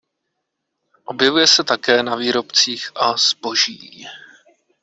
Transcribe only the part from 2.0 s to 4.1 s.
na výrobcích a zboží.